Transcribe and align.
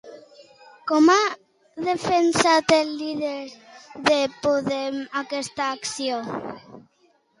Com 0.91 1.09
ha 1.15 1.17
defensat 1.89 2.73
el 2.77 2.91
líder 3.01 3.35
de 4.11 4.17
Podem 4.47 4.99
aquesta 5.23 5.69
acció? 5.79 6.23